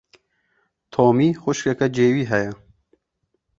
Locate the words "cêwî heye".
1.95-2.51